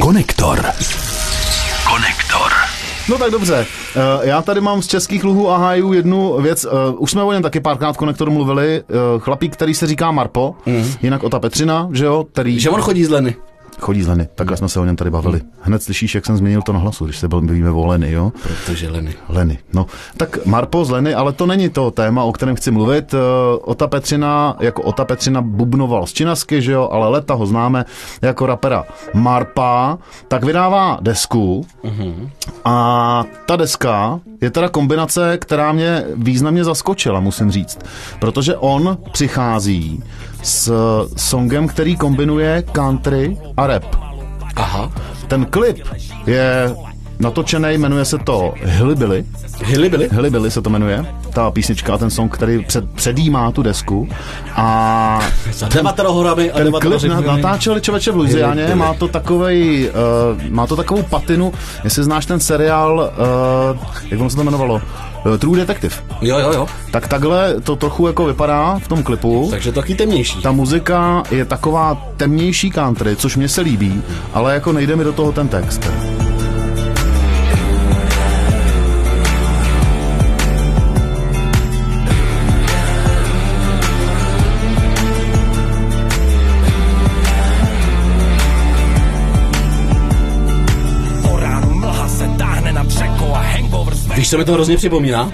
Konektor. 0.00 0.66
No 3.08 3.18
tak 3.18 3.30
dobře, 3.30 3.66
Eh, 3.96 4.28
já 4.28 4.42
tady 4.42 4.60
mám 4.60 4.82
z 4.82 4.86
českých 4.86 5.24
luhů 5.24 5.50
a 5.50 5.56
hájů 5.56 5.92
jednu 5.92 6.40
věc. 6.42 6.64
Eh, 6.64 6.68
Už 6.98 7.10
jsme 7.10 7.22
o 7.22 7.32
něm 7.32 7.42
taky 7.42 7.60
párkrát 7.60 7.92
v 7.92 7.96
konektoru 7.96 8.32
mluvili. 8.32 8.82
Eh, 8.88 8.94
Chlapík, 9.18 9.52
který 9.52 9.74
se 9.74 9.86
říká 9.86 10.10
Marpo, 10.10 10.54
jinak 11.02 11.22
Ota 11.22 11.40
Petřina, 11.40 11.88
že 11.92 12.04
jo, 12.04 12.26
který 12.32 12.60
Že 12.60 12.70
on 12.70 12.80
chodí 12.80 13.04
z 13.04 13.10
Leny. 13.10 13.34
Chodí 13.80 14.02
z 14.02 14.08
Leny. 14.08 14.28
Takhle 14.34 14.56
jsme 14.56 14.68
se 14.68 14.80
o 14.80 14.84
něm 14.84 14.96
tady 14.96 15.10
bavili. 15.10 15.40
Hned 15.60 15.82
slyšíš, 15.82 16.14
jak 16.14 16.26
jsem 16.26 16.36
změnil 16.36 16.62
to 16.62 16.72
na 16.72 16.78
hlasu, 16.78 17.04
když 17.04 17.18
se 17.18 17.28
bavíme 17.28 17.70
o 17.70 17.86
Leny, 17.86 18.12
jo? 18.12 18.32
Protože 18.42 18.88
Leny. 18.90 19.14
Leny. 19.28 19.58
No, 19.72 19.86
tak 20.16 20.46
Marpo 20.46 20.84
z 20.84 20.90
Leny, 20.90 21.14
ale 21.14 21.32
to 21.32 21.46
není 21.46 21.68
to 21.68 21.90
téma, 21.90 22.24
o 22.24 22.32
kterém 22.32 22.56
chci 22.56 22.70
mluvit. 22.70 23.14
Eh, 23.14 23.18
Ota 23.62 23.86
Petřina, 23.86 24.56
jako 24.60 24.82
Ota 24.82 25.04
Petřina 25.04 25.42
bubnoval 25.42 26.06
z 26.06 26.12
Činasky, 26.12 26.62
že 26.62 26.72
jo, 26.72 26.88
ale 26.92 27.08
leta 27.08 27.34
ho 27.34 27.46
známe 27.46 27.84
jako 28.22 28.46
rapera 28.46 28.84
Marpa, 29.14 29.98
tak 30.28 30.44
vydává 30.44 30.98
desku 31.00 31.66
a 32.64 33.24
ta 33.46 33.56
deska 33.56 34.20
je 34.40 34.50
teda 34.50 34.68
kombinace, 34.68 35.38
která 35.38 35.72
mě 35.72 36.04
významně 36.14 36.64
zaskočila, 36.64 37.20
musím 37.20 37.50
říct, 37.50 37.78
protože 38.20 38.56
on 38.56 38.98
přichází 39.12 40.02
s 40.42 40.72
songem, 41.16 41.68
který 41.68 41.96
kombinuje 41.96 42.64
country 42.72 43.38
a 43.56 43.66
rap. 43.66 43.96
Aha. 44.56 44.92
Ten 45.28 45.44
klip 45.44 45.78
je 46.26 46.74
natočený, 47.18 47.78
jmenuje 47.78 48.04
se 48.04 48.18
to 48.18 48.54
Hillbilly. 48.62 49.24
Hillbilly? 49.64 50.08
Hillbilly 50.12 50.50
se 50.50 50.62
to 50.62 50.70
jmenuje, 50.70 51.06
ta 51.32 51.50
písnička 51.50 51.94
a 51.94 51.98
ten 51.98 52.10
song, 52.10 52.34
který 52.34 52.64
před, 52.64 52.90
předjímá 52.90 53.50
tu 53.50 53.62
desku. 53.62 54.08
A 54.54 55.20
horami 56.12 56.50
a 56.50 56.56
ten 56.56 56.64
devatero 56.64 56.98
klip 56.98 57.10
na, 57.10 57.20
natáčeli 57.20 57.80
člověče 57.80 58.12
v 58.12 58.14
Hillbilly. 58.14 58.74
má 58.74 58.94
to 58.94 59.08
takovej, 59.08 59.90
uh, 60.36 60.50
má 60.50 60.66
to 60.66 60.76
takovou 60.76 61.02
patinu, 61.02 61.52
jestli 61.84 62.04
znáš 62.04 62.26
ten 62.26 62.40
seriál, 62.40 63.10
uh, 63.74 63.86
jak 64.10 64.20
ono 64.20 64.30
se 64.30 64.36
to 64.36 64.42
jmenovalo, 64.42 64.74
uh, 64.74 65.36
True 65.38 65.58
Detective. 65.58 65.94
Jo, 66.20 66.38
jo, 66.38 66.52
jo. 66.52 66.66
Tak 66.90 67.08
takhle 67.08 67.60
to 67.60 67.76
trochu 67.76 68.06
jako 68.06 68.24
vypadá 68.24 68.78
v 68.78 68.88
tom 68.88 69.02
klipu. 69.02 69.48
Takže 69.50 69.72
to 69.72 69.80
taky 69.80 69.94
temnější. 69.94 70.42
Ta 70.42 70.52
muzika 70.52 71.22
je 71.30 71.44
taková 71.44 72.02
temnější 72.16 72.70
country, 72.70 73.16
což 73.16 73.36
mě 73.36 73.48
se 73.48 73.60
líbí, 73.60 74.02
ale 74.34 74.54
jako 74.54 74.72
nejde 74.72 74.96
mi 74.96 75.04
do 75.04 75.12
toho 75.12 75.32
ten 75.32 75.48
text. 75.48 75.90
Víš, 94.26 94.30
co 94.30 94.38
mi 94.38 94.44
to 94.44 94.52
hrozně 94.52 94.76
připomíná? 94.76 95.32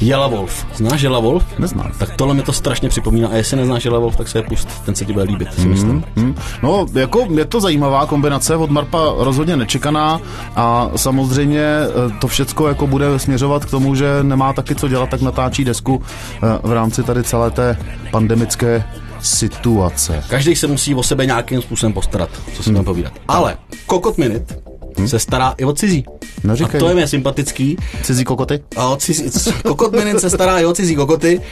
Jela 0.00 0.26
Wolf. 0.26 0.66
Znáš 0.74 1.02
Jela 1.02 1.20
Wolf? 1.20 1.58
Neznám. 1.58 1.92
Tak 1.98 2.16
tohle 2.16 2.34
mi 2.34 2.42
to 2.42 2.52
strašně 2.52 2.88
připomíná. 2.88 3.28
A 3.28 3.34
jestli 3.34 3.56
neznáš 3.56 3.84
Jela 3.84 3.98
Wolf, 3.98 4.16
tak 4.16 4.28
se 4.28 4.38
je 4.38 4.42
pust. 4.42 4.68
Ten 4.84 4.94
se 4.94 5.04
ti 5.04 5.12
bude 5.12 5.24
líbit, 5.24 5.54
si 5.54 5.68
myslím. 5.68 6.04
Hmm. 6.16 6.34
No, 6.62 6.86
jako 6.94 7.26
je 7.34 7.44
to 7.44 7.60
zajímavá 7.60 8.06
kombinace, 8.06 8.56
od 8.56 8.70
Marpa 8.70 9.14
rozhodně 9.18 9.56
nečekaná 9.56 10.20
a 10.56 10.90
samozřejmě 10.96 11.62
eh, 11.62 12.18
to 12.20 12.26
všecko 12.26 12.68
jako 12.68 12.86
bude 12.86 13.18
směřovat 13.18 13.64
k 13.64 13.70
tomu, 13.70 13.94
že 13.94 14.06
nemá 14.22 14.52
taky 14.52 14.74
co 14.74 14.88
dělat, 14.88 15.10
tak 15.10 15.20
natáčí 15.20 15.64
desku 15.64 16.02
eh, 16.02 16.58
v 16.62 16.72
rámci 16.72 17.02
tady 17.02 17.22
celé 17.22 17.50
té 17.50 17.78
pandemické 18.10 18.84
situace. 19.20 20.24
Každý 20.28 20.56
se 20.56 20.66
musí 20.66 20.94
o 20.94 21.02
sebe 21.02 21.26
nějakým 21.26 21.62
způsobem 21.62 21.92
postarat, 21.92 22.30
co 22.54 22.62
si 22.62 22.70
budeme 22.70 22.84
povídat. 22.84 23.12
Ale 23.28 23.56
Kokot 23.86 24.18
Minute 24.18 24.75
se 25.06 25.18
stará 25.18 25.54
i 25.58 25.64
o 25.64 25.72
cizí. 25.72 26.04
Neříkej. 26.44 26.78
A 26.78 26.80
to 26.80 26.88
je 26.88 26.94
mě 26.94 27.06
sympatický. 27.06 27.76
Cizí 28.02 28.24
kokoty? 28.24 28.60
A 28.76 28.88
o 28.88 28.96
cizí, 28.96 29.30
Kokot 29.62 29.92
Minute 29.92 30.20
se 30.20 30.30
stará 30.30 30.58
i 30.58 30.64
o 30.64 30.72
cizí 30.72 30.96
kokoty. 30.96 31.38
Uh, 31.38 31.44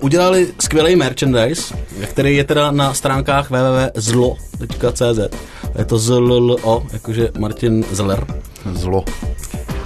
udělali 0.00 0.48
skvělý 0.60 0.96
merchandise, 0.96 1.74
který 2.04 2.36
je 2.36 2.44
teda 2.44 2.70
na 2.70 2.94
stránkách 2.94 3.50
www.zlo.cz. 3.50 5.36
Je 5.78 5.84
to 5.84 5.98
zllo, 5.98 6.82
jakože 6.92 7.28
Martin 7.38 7.84
Zeller. 7.92 8.26
Zlo. 8.72 9.04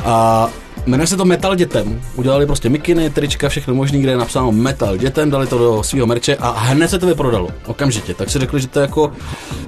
A 0.05 0.49
jmenuje 0.87 1.07
se 1.07 1.17
to 1.17 1.25
Metal 1.25 1.55
dětem. 1.55 2.01
Udělali 2.17 2.47
prostě 2.47 2.69
mikiny, 2.69 3.11
trička, 3.11 3.49
všechno 3.49 3.75
možný, 3.75 4.01
kde 4.01 4.11
je 4.11 4.17
napsáno 4.17 4.53
Metal 4.53 4.97
dětem, 4.97 5.31
dali 5.31 5.47
to 5.47 5.59
do 5.59 5.83
svého 5.83 6.07
merče 6.07 6.37
a 6.37 6.51
hned 6.51 6.89
se 6.89 6.99
to 6.99 7.07
vyprodalo. 7.07 7.49
Okamžitě. 7.67 8.15
Tak 8.15 8.31
si 8.31 8.39
řekli, 8.39 8.61
že 8.61 8.67
to 8.67 8.81
jako, 8.81 9.13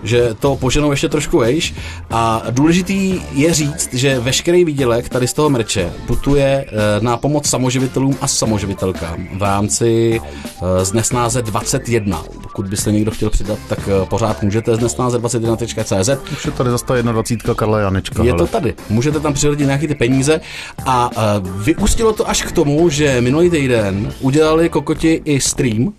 že 0.02 0.34
to 0.40 0.56
poženou 0.56 0.90
ještě 0.90 1.08
trošku 1.08 1.38
vejš. 1.38 1.74
A 2.10 2.42
důležitý 2.50 3.20
je 3.32 3.54
říct, 3.54 3.94
že 3.94 4.20
veškerý 4.20 4.64
výdělek 4.64 5.08
tady 5.08 5.28
z 5.28 5.32
toho 5.32 5.50
merče 5.50 5.92
putuje 6.06 6.64
eh, 6.68 6.74
na 7.00 7.16
pomoc 7.16 7.46
samoživitelům 7.48 8.16
a 8.20 8.28
samoživitelkám 8.28 9.28
v 9.32 9.42
rámci 9.42 10.20
eh, 10.20 10.84
z 10.84 10.92
Nesnáze 10.92 11.42
21. 11.42 12.22
Pokud 12.42 12.66
byste 12.66 12.92
někdo 12.92 13.10
chtěl 13.10 13.30
přidat, 13.30 13.58
tak 13.68 13.78
eh, 13.88 14.06
pořád 14.06 14.42
můžete 14.42 14.76
z 14.76 14.80
Nesnáze 14.80 15.18
21.cz. 15.18 16.32
Už 16.32 16.46
je 16.46 16.52
tady 16.52 16.70
zase 16.70 16.84
ta 16.84 17.02
21. 17.02 17.54
Karla 17.54 17.80
Janečka. 17.80 18.22
Je 18.22 18.30
hele. 18.30 18.38
to 18.38 18.46
tady. 18.46 18.74
Můžete 18.90 19.20
tam 19.20 19.32
přihodit 19.34 19.66
nějaké 19.66 19.88
ty 19.88 19.94
peníze 19.94 20.40
a 20.86 21.07
A 21.16 21.38
uh, 21.38 21.62
vyústilo 21.62 22.12
to 22.12 22.28
až 22.30 22.42
k 22.42 22.52
tomu, 22.52 22.88
že 22.88 23.20
minulý 23.20 23.50
týden 23.50 24.12
udělali 24.20 24.68
kokoti 24.68 25.22
i 25.24 25.40
stream, 25.40 25.92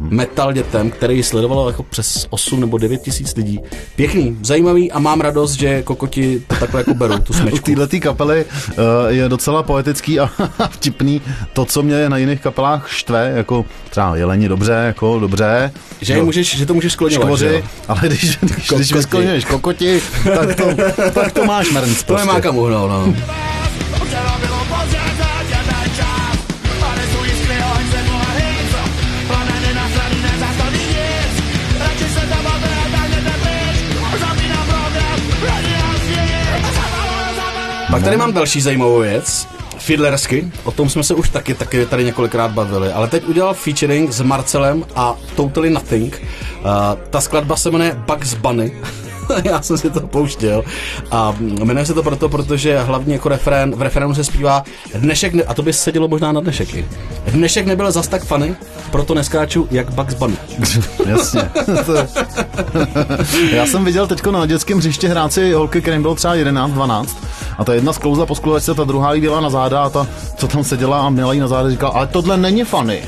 metal 0.00 0.52
dětem, 0.52 0.90
který 0.90 1.22
sledovalo 1.22 1.68
jako 1.70 1.82
přes 1.82 2.26
8 2.30 2.60
nebo 2.60 2.78
9 2.78 3.02
tisíc 3.02 3.36
lidí. 3.36 3.60
Pěkný, 3.96 4.36
zajímavý 4.42 4.92
a 4.92 4.98
mám 4.98 5.20
radost, 5.20 5.52
že 5.52 5.82
kokoti 5.82 6.42
to 6.46 6.54
takhle 6.56 6.80
jako 6.80 6.94
berou, 6.94 7.18
tu 7.18 7.32
U 7.32 7.36
smečku. 7.36 7.74
této 7.74 8.00
kapely 8.00 8.44
uh, 8.44 8.74
je 9.08 9.28
docela 9.28 9.62
poetický 9.62 10.20
a 10.20 10.30
vtipný 10.70 11.20
to, 11.52 11.64
co 11.64 11.82
mě 11.82 12.08
na 12.08 12.16
jiných 12.16 12.40
kapelách 12.40 12.88
štve, 12.90 13.32
jako 13.36 13.64
třeba 13.90 14.16
jeleni 14.16 14.48
dobře, 14.48 14.72
jako 14.72 15.18
dobře. 15.18 15.72
Že, 16.00 16.14
Jo. 16.14 16.24
můžeš, 16.24 16.56
že 16.56 16.66
to 16.66 16.74
můžeš 16.74 16.92
skloňovat, 16.92 17.26
Škvoři, 17.26 17.46
jo? 17.46 17.62
ale 17.88 18.00
když, 18.04 18.38
když, 18.40 18.68
když 18.76 18.92
Kokoti. 18.92 19.42
kokoti, 19.50 20.00
tak 20.34 20.54
to, 20.56 20.64
tak 21.10 21.32
to 21.32 21.44
máš 21.44 21.70
mrnc 21.70 21.98
To 21.98 22.04
prostě. 22.06 22.26
nemá 22.26 22.40
kam 22.40 22.58
uhnout, 22.58 22.88
no. 22.90 23.14
Pak 37.90 38.02
tady 38.02 38.16
mám 38.16 38.32
další 38.32 38.60
zajímavou 38.60 38.98
věc. 38.98 39.48
Fiddlersky, 39.78 40.52
o 40.64 40.70
tom 40.70 40.88
jsme 40.88 41.04
se 41.04 41.14
už 41.14 41.28
taky, 41.28 41.54
taky 41.54 41.86
tady 41.86 42.04
několikrát 42.04 42.50
bavili, 42.50 42.92
ale 42.92 43.08
teď 43.08 43.24
udělal 43.28 43.54
featuring 43.54 44.12
s 44.12 44.20
Marcelem 44.20 44.84
a 44.96 45.16
Totally 45.36 45.70
Nothing. 45.70 46.22
Uh, 46.22 46.68
ta 47.10 47.20
skladba 47.20 47.56
se 47.56 47.70
jmenuje 47.70 48.02
Bugs 48.06 48.34
Bunny. 48.34 48.72
Já 49.44 49.62
jsem 49.62 49.78
si 49.78 49.90
to 49.90 50.00
pouštěl 50.00 50.64
a 51.10 51.34
jmenuje 51.38 51.86
se 51.86 51.94
to 51.94 52.02
proto, 52.02 52.28
protože 52.28 52.78
hlavně 52.78 53.14
jako 53.14 53.28
refrén, 53.28 53.74
v 53.76 53.82
refrénu 53.82 54.14
se 54.14 54.24
zpívá 54.24 54.64
dnešek, 54.94 55.34
ne, 55.34 55.42
a 55.42 55.54
to 55.54 55.62
by 55.62 55.72
se 55.72 55.78
sedělo 55.78 56.08
možná 56.08 56.32
na 56.32 56.40
dnešek 56.40 56.74
i. 56.74 56.86
Dnešek 57.26 57.66
nebyl 57.66 57.92
zas 57.92 58.08
tak 58.08 58.24
funny, 58.24 58.56
proto 58.90 59.14
neskáču 59.14 59.68
jak 59.70 59.90
Bugs 59.90 60.14
Bunny. 60.14 60.36
Jasně. 61.06 61.50
Já 63.52 63.66
jsem 63.66 63.84
viděl 63.84 64.06
teď 64.06 64.26
na 64.26 64.46
dětském 64.46 64.78
hřiště 64.78 65.08
hrát 65.08 65.32
si 65.32 65.52
holky, 65.52 65.80
kterým 65.80 66.02
bylo 66.02 66.14
třeba 66.14 66.34
11, 66.34 66.70
12 66.70 67.16
a 67.58 67.64
ta 67.64 67.74
jedna 67.74 67.92
sklouzla 67.92 68.26
po 68.26 68.34
skluvačce, 68.34 68.74
ta 68.74 68.84
druhá 68.84 69.14
jí 69.14 69.26
na 69.26 69.50
záda 69.50 69.82
a 69.82 69.90
ta, 69.90 70.06
co 70.36 70.48
tam 70.48 70.64
seděla 70.64 71.06
a 71.06 71.10
měla 71.10 71.32
jí 71.32 71.40
na 71.40 71.48
záda, 71.48 71.70
říkala, 71.70 71.92
ale 71.92 72.06
tohle 72.06 72.36
není 72.36 72.64
funny. 72.64 73.02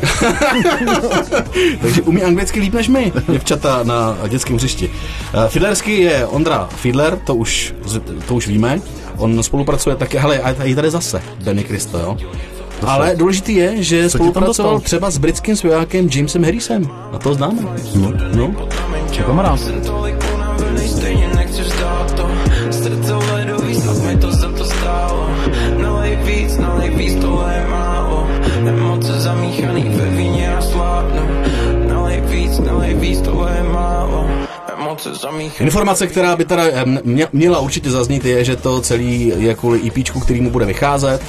Takže 1.81 2.03
umí 2.03 2.23
anglicky 2.23 2.61
líp 2.61 2.75
než 2.75 2.89
my, 2.89 3.13
děvčata 3.29 3.83
na 3.83 4.17
dětském 4.29 4.57
hřišti. 4.57 4.91
Uh, 5.35 5.45
Fiedlersky 5.49 6.06
je 6.07 6.27
Ondra 6.27 6.69
Fiedler, 6.77 7.19
to 7.25 7.35
už, 7.35 7.75
to 8.29 8.35
už 8.35 8.49
víme. 8.49 8.81
On 9.17 9.43
spolupracuje 9.43 9.97
také, 9.97 10.21
hele, 10.21 10.39
a 10.39 10.65
je 10.65 10.75
tady 10.75 10.91
zase 10.91 11.23
Benny 11.45 11.65
Kristo, 11.65 11.99
jo? 11.99 12.17
Ale 12.83 13.17
důležitý 13.17 13.55
je, 13.55 13.83
že 13.83 14.01
tam 14.01 14.11
spolupracoval 14.11 14.81
třeba 14.81 15.11
s 15.11 15.19
britským 15.19 15.57
zpěvákem 15.57 16.09
Jamesem 16.15 16.45
Harrisem. 16.45 16.89
A 17.13 17.19
to 17.19 17.35
známe. 17.35 17.63
No. 17.95 18.13
no. 18.35 18.55
Kamarád. 19.27 19.61
Tolik 19.87 20.17
unavený, 20.35 20.89
stejně 20.89 21.29
nechci 21.37 21.63
vzdát 21.63 22.15
to 22.15 22.31
Srdce 22.71 23.15
ledový, 23.15 23.75
snad 23.75 23.99
mi 23.99 24.17
to 24.17 24.33
za 24.33 24.53
to 24.53 24.65
stálo 24.65 25.31
Nalej 25.83 26.17
víc, 26.17 26.57
nalej 26.57 26.76
Informace, 35.61 36.07
která 36.07 36.37
by 36.37 36.45
teda 36.45 36.65
eh, 36.67 36.85
mě- 37.05 37.29
měla 37.33 37.59
určitě 37.61 37.91
zaznít, 37.91 38.25
je, 38.25 38.45
že 38.45 38.57
to 38.57 38.81
celý 38.81 39.33
je 39.39 39.55
kvůli 39.55 39.81
EPčku, 39.89 40.21
který 40.21 40.41
mu 40.41 40.51
bude 40.51 40.65
vycházet. 40.67 41.21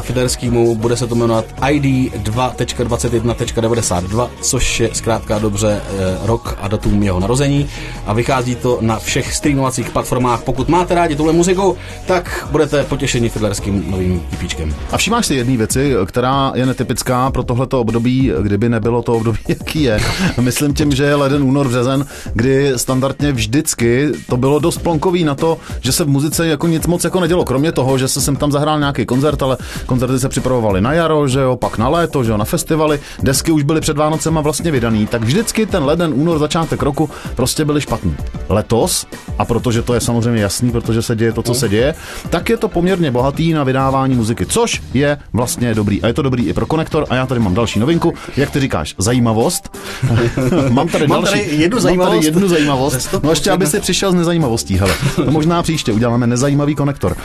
Fiderskýmu 0.00 0.74
bude 0.74 0.96
se 0.96 1.06
to 1.06 1.14
jmenovat 1.14 1.44
ID 1.70 1.84
2.21.92, 1.84 4.28
což 4.40 4.80
je 4.80 4.90
zkrátka 4.92 5.38
dobře 5.38 5.80
eh, 5.82 6.18
rok 6.26 6.58
a 6.60 6.68
datum 6.68 7.02
jeho 7.02 7.20
narození 7.20 7.68
a 8.06 8.12
vychází 8.12 8.54
to 8.54 8.78
na 8.80 8.98
všech 8.98 9.34
streamovacích 9.34 9.90
platformách. 9.90 10.42
Pokud 10.42 10.68
máte 10.68 10.94
rádi 10.94 11.16
tuhle 11.16 11.32
muziku, 11.32 11.76
tak 12.06 12.48
budete 12.50 12.84
potěšeni 12.84 13.28
Fiderským 13.28 13.90
novým 13.90 14.22
EPčkem. 14.32 14.74
A 14.92 14.96
všímáš 14.96 15.26
si 15.26 15.34
jedné 15.34 15.56
věci, 15.56 15.94
která 16.06 16.52
je 16.54 16.66
netypická 16.66 17.30
pro 17.30 17.42
tohleto 17.42 17.80
období, 17.80 18.32
kdyby 18.42 18.68
nebylo 18.68 19.02
to 19.02 19.14
období, 19.14 19.38
jaký 19.48 19.82
je. 19.82 20.00
Myslím 20.40 20.74
tím, 20.74 20.92
že 20.92 21.04
je 21.04 21.14
leden, 21.14 21.42
únor, 21.42 21.68
březen, 21.68 22.06
kdy 22.34 22.72
standardně 22.76 23.32
vždycky 23.32 24.08
to 24.28 24.36
bylo 24.36 24.58
dost 24.58 24.78
plonkový 24.78 25.24
na 25.24 25.34
to, 25.34 25.58
že 25.80 25.92
se 25.92 26.04
v 26.04 26.08
muzice 26.08 26.46
jako 26.46 26.66
nic 26.66 26.86
moc 26.86 27.04
jako 27.04 27.20
nedělo. 27.20 27.44
Kromě 27.44 27.72
toho, 27.72 27.98
že 27.98 28.08
se 28.08 28.20
sem 28.20 28.36
tam 28.36 28.52
zahrál 28.52 28.78
nějaký 28.78 29.06
koncert, 29.06 29.42
ale 29.42 29.56
koncerty 29.86 30.18
se 30.18 30.28
připravovaly 30.28 30.80
na 30.80 30.92
jaro, 30.92 31.28
že 31.28 31.40
jo, 31.40 31.56
pak 31.56 31.78
na 31.78 31.88
léto, 31.88 32.24
že 32.24 32.30
jo, 32.30 32.36
na 32.36 32.44
festivaly, 32.44 33.00
desky 33.22 33.52
už 33.52 33.62
byly 33.62 33.80
před 33.80 33.96
Vánocema 33.96 34.40
vlastně 34.40 34.70
vydaný, 34.70 35.06
tak 35.06 35.22
vždycky 35.24 35.66
ten 35.66 35.84
leden, 35.84 36.12
únor, 36.14 36.38
začátek 36.38 36.82
roku 36.82 37.10
prostě 37.34 37.64
byly 37.64 37.80
špatný. 37.80 38.16
Letos, 38.48 39.06
a 39.38 39.44
protože 39.44 39.82
to 39.82 39.94
je 39.94 40.00
samozřejmě 40.00 40.42
jasný, 40.42 40.70
protože 40.72 41.02
se 41.02 41.16
děje 41.16 41.32
to, 41.32 41.42
co 41.42 41.54
se 41.54 41.68
děje, 41.68 41.94
tak 42.30 42.48
je 42.48 42.56
to 42.56 42.68
poměrně 42.68 43.10
bohatý 43.10 43.52
na 43.52 43.64
vydávání 43.64 44.14
muziky, 44.14 44.46
což 44.46 44.82
je 44.94 45.18
vlastně 45.32 45.74
dobrý. 45.74 46.02
A 46.02 46.06
je 46.06 46.12
to 46.14 46.22
dobrý 46.22 46.46
i 46.48 46.52
pro 46.52 46.66
konektor. 46.66 47.06
A 47.10 47.14
já 47.14 47.26
tady 47.26 47.40
mám 47.40 47.54
další 47.54 47.78
novinku, 47.78 48.14
jak 48.36 48.50
ty 48.50 48.60
říkáš, 48.60 48.94
zajímavost. 48.98 49.76
mám 50.70 50.88
tady 50.88 51.06
Mám 51.06 51.24
další, 51.24 51.40
tady 51.40 51.56
jednu 51.56 51.76
mám 51.76 51.82
zajímavost. 51.82 52.14
tady 52.14 52.26
jednu 52.26 52.48
zajímavost. 52.48 53.14
No 53.22 53.30
ještě, 53.30 53.50
aby 53.50 53.66
si 53.66 53.80
přišel 53.80 54.12
s 54.12 54.14
nezajímavostí, 54.14 54.78
hele. 54.78 54.94
To 55.16 55.30
možná 55.30 55.62
příště 55.62 55.92
uděláme 55.92 56.26
nezajímavý 56.26 56.74
konektor. 56.74 57.16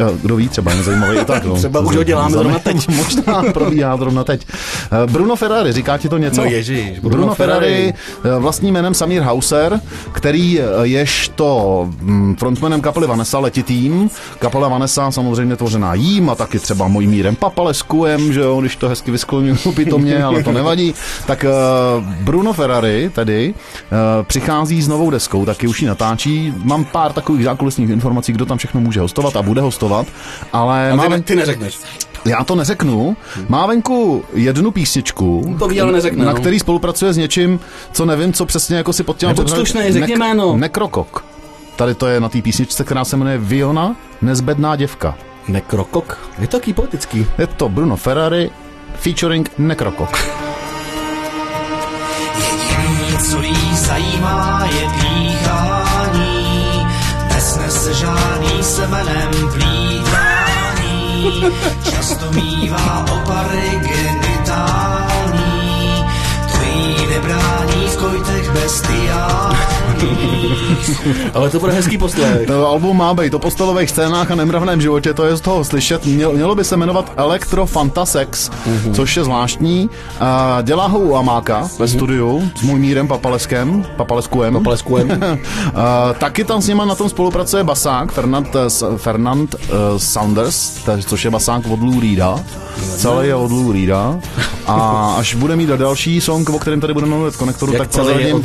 Eh, 0.00 0.04
Kdo 0.22 0.36
ví, 0.36 0.48
třeba 0.48 0.74
nezajímavý 0.74 1.18
i 1.18 1.24
tak. 1.24 1.44
No. 1.44 1.54
Třeba 1.54 1.80
už 1.92 1.96
ho 1.96 2.02
děláme 2.02 2.30
zrovna 2.30 2.58
teď. 2.58 2.88
Možná 2.96 3.42
probíhá 3.52 3.96
zrovna 3.96 4.24
teď. 4.24 4.46
Eh, 4.50 5.06
Bruno 5.06 5.36
Ferrari, 5.36 5.72
říká 5.72 5.98
ti 5.98 6.08
to 6.08 6.18
něco? 6.18 6.40
No 6.40 6.50
ježiš, 6.50 6.98
Bruno, 6.98 7.16
Bruno 7.16 7.34
Ferrari, 7.34 7.66
Ferrari. 7.66 8.36
eh, 8.36 8.40
vlastním 8.40 8.74
jménem 8.74 8.94
Samir 8.94 9.22
Hauser, 9.22 9.80
který 10.12 10.60
eh, 10.60 10.64
jež 10.82 11.28
to 11.34 11.88
mm, 12.00 12.36
frontmanem 12.36 12.80
kapely 12.80 13.06
Vanessa 13.06 13.38
Letitým. 13.38 14.10
Kapela 14.38 14.68
Vanessa 14.68 15.10
samozřejmě 15.10 15.56
tvořená 15.56 15.94
jím 15.94 16.30
a 16.30 16.34
taky 16.34 16.58
třeba 16.58 16.88
mojím 16.88 17.10
mírem 17.10 17.36
Papaleskuem, 17.36 18.32
že 18.32 18.40
jo, 18.40 18.60
když 18.60 18.76
to 18.76 18.88
hezky 18.88 19.10
vyskloňuju 19.10 19.72
pitomně, 19.74 20.24
ale 20.24 20.42
to 20.42 20.52
nevadí. 20.52 20.94
Tak 21.26 21.44
Bruno 22.20 22.52
Ferrari 22.52 23.10
tedy 23.14 23.54
eh, 23.54 24.24
přichází 24.24 24.82
s 24.82 24.88
novou 24.88 25.10
deskou, 25.10 25.44
taky 25.44 25.66
už 25.66 25.82
ji 25.82 25.88
natáčí. 25.88 26.54
Mám 26.64 26.84
pár 26.84 27.12
takových 27.12 27.44
zákulisních 27.44 27.90
informací, 27.90 28.32
kdo 28.32 28.46
tam 28.46 28.58
všechno 28.58 28.80
může 28.80 29.00
hostovat 29.00 29.36
a 29.36 29.42
bude 29.42 29.60
hostovat, 29.60 30.06
ale 30.52 30.90
A 30.90 30.96
ty, 31.02 31.08
ne, 31.08 31.22
ty 31.22 31.36
neřekneš. 31.36 31.78
Já 32.24 32.44
to 32.44 32.54
neřeknu. 32.54 33.16
Má 33.48 33.66
venku 33.66 34.24
jednu 34.34 34.70
písničku, 34.70 35.56
To 35.58 35.68
ví, 35.68 35.80
ale 35.80 35.92
neřekne, 35.92 36.24
na 36.24 36.32
no. 36.32 36.40
který 36.40 36.58
spolupracuje 36.58 37.12
s 37.12 37.16
něčím, 37.16 37.60
co 37.92 38.04
nevím, 38.04 38.32
co 38.32 38.46
přesně 38.46 38.76
jako 38.76 38.92
si 38.92 39.02
pod 39.02 39.16
tím... 39.16 39.28
Nebuď 39.28 39.50
slušnej, 39.50 39.92
řekni 39.92 40.16
jméno. 40.16 40.56
Nekrokok. 40.56 41.24
Tady 41.76 41.94
to 41.94 42.06
je 42.06 42.20
na 42.20 42.28
té 42.28 42.42
písničce, 42.42 42.84
která 42.84 43.04
se 43.04 43.16
jmenuje 43.16 43.38
Viona, 43.38 43.96
nezbedná 44.22 44.76
děvka. 44.76 45.14
Nekrokok. 45.48 46.18
Je 46.38 46.46
to 46.48 46.56
taký 46.58 46.72
poetický. 46.72 47.26
Je 47.38 47.46
to 47.46 47.68
Bruno 47.68 47.96
Ferrari 47.96 48.50
featuring 48.94 49.50
Nekrokok. 49.58 50.18
Jediný, 52.36 53.18
co 53.30 53.42
jí 53.42 53.76
zajímá, 53.76 54.68
je 54.74 54.88
dýchání. 55.02 56.86
Nesnese 57.34 57.94
žádný 57.94 58.62
semenem 58.62 59.30
plýtvání. 59.52 60.31
Často 61.86 62.26
mívá 62.34 63.06
opary 63.06 63.41
Ale 71.34 71.50
to 71.50 71.60
bude 71.60 71.72
hezký 71.72 71.98
poslech. 71.98 72.46
To 72.52 72.68
album 72.68 72.96
má 72.96 73.14
být 73.14 73.34
o 73.34 73.38
postelových 73.38 73.90
scénách 73.90 74.30
a 74.30 74.34
nemravném 74.34 74.80
životě, 74.80 75.14
to 75.14 75.24
je 75.24 75.36
z 75.36 75.40
toho 75.40 75.64
slyšet. 75.64 76.06
Mělo, 76.06 76.32
mělo 76.32 76.54
by 76.54 76.64
se 76.64 76.76
jmenovat 76.76 77.12
Electro 77.16 77.66
Fantasex, 77.66 78.50
mm-hmm. 78.50 78.94
což 78.94 79.16
je 79.16 79.24
zvláštní. 79.24 79.90
A 80.20 80.58
dělá 80.62 80.86
ho 80.86 80.98
u 80.98 81.16
Amáka 81.16 81.68
ve 81.78 81.88
studiu 81.88 82.50
s 82.56 82.62
můj 82.62 82.78
mírem 82.78 83.08
Papaleskem, 83.08 83.86
Papaleskuem. 83.96 84.54
Papaleskuem. 84.54 85.20
A 85.74 86.12
taky 86.12 86.44
tam 86.44 86.62
s 86.62 86.68
nima 86.68 86.84
na 86.84 86.94
tom 86.94 87.08
spolupracuje 87.08 87.64
basák 87.64 88.12
Fernand, 88.12 88.56
eh, 88.56 88.96
Fernand 88.96 89.54
uh, 89.54 89.60
Saunders, 89.96 90.80
což 91.06 91.24
je 91.24 91.30
basák 91.30 91.66
od 91.66 91.80
Lou 91.80 92.00
Reeda. 92.00 92.40
Celý 92.96 93.28
je 93.28 93.34
od 93.34 93.52
Lou 93.52 93.72
Reeda. 93.72 94.20
A 94.66 95.14
až 95.18 95.34
bude 95.34 95.56
mít 95.56 95.68
další 95.68 96.20
song, 96.20 96.50
o 96.50 96.58
kterém 96.58 96.80
tady 96.80 96.92
budeme 96.94 97.14
mluvit 97.14 97.34
v 97.34 97.38
konektoru, 97.38 97.72
Jak 97.72 97.82
tak 97.82 97.90
celý 97.90 98.24
je 98.24 98.34
od, 98.34 98.44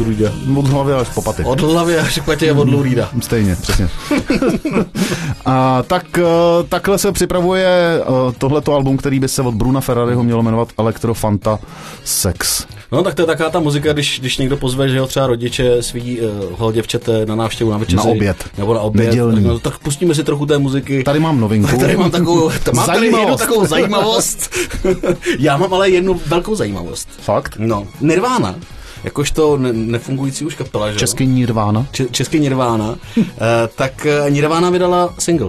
Rudy, 0.00 0.30
od 0.56 0.66
hlavy 0.66 0.92
až 0.92 1.08
po 1.08 1.22
paty. 1.22 1.44
Od 1.44 1.60
hlavy 1.60 1.98
až 1.98 2.21
k 2.22 2.24
patě 2.24 2.52
od 2.52 2.68
Lourida. 2.68 3.08
Stejně, 3.20 3.56
přesně. 3.62 3.88
a 5.46 5.82
tak 5.82 6.18
eh, 6.18 6.22
takhle 6.68 6.98
se 6.98 7.12
připravuje 7.12 7.66
eh, 8.00 8.32
tohleto 8.38 8.74
album, 8.74 8.96
který 8.96 9.20
by 9.20 9.28
se 9.28 9.42
od 9.42 9.54
Bruna 9.54 9.80
Ferrariho 9.80 10.22
mělo 10.22 10.42
jmenovat 10.42 10.68
Electrofanta 10.78 11.58
Sex. 12.04 12.66
No 12.92 13.02
tak 13.02 13.14
to 13.14 13.22
je 13.22 13.26
taková 13.26 13.50
ta 13.50 13.60
muzika, 13.60 13.92
když, 13.92 14.20
když 14.20 14.38
někdo 14.38 14.56
pozve, 14.56 14.88
že 14.88 14.96
jo, 14.96 15.06
třeba 15.06 15.26
rodiče 15.26 15.82
svý 15.82 16.20
uh, 16.60 16.72
děvčete 16.72 17.26
na 17.26 17.34
návštěvu 17.34 17.70
na 17.70 17.78
večeři. 17.78 17.96
Na 17.96 18.02
oběd. 18.02 18.44
Nebo 18.58 18.74
na 18.74 18.80
oběd. 18.80 19.16
Tak, 19.34 19.42
no, 19.42 19.58
tak 19.58 19.78
pustíme 19.78 20.14
si 20.14 20.24
trochu 20.24 20.46
té 20.46 20.58
muziky. 20.58 21.02
Tady 21.04 21.20
mám 21.20 21.40
novinku. 21.40 21.78
Tady 21.80 21.96
mám 21.96 22.10
takovou, 22.10 22.50
t- 22.50 22.72
mám 22.72 22.86
tady 22.86 23.06
jednu 23.06 23.12
Zajímavost. 23.18 23.40
takovou 23.40 23.66
zajímavost. 23.66 24.50
Já 25.38 25.56
mám 25.56 25.74
ale 25.74 25.90
jednu 25.90 26.20
velkou 26.26 26.54
zajímavost. 26.54 27.08
Fakt? 27.22 27.56
No, 27.58 27.86
Nirvana, 28.00 28.54
jakožto 29.04 29.56
ne- 29.56 29.72
nefungující 29.72 30.44
už 30.44 30.54
kapela, 30.54 30.92
že? 30.92 30.98
Český 30.98 31.26
Nirvana. 31.26 31.86
Če- 31.92 32.06
český 32.10 32.40
Nirvana, 32.40 32.94
eh, 33.18 33.24
tak 33.76 34.06
eh, 34.06 34.30
Nirvana 34.30 34.70
vydala 34.70 35.14
single. 35.18 35.48